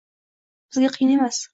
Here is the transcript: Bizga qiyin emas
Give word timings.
Bizga 0.73 0.93
qiyin 0.99 1.15
emas 1.19 1.47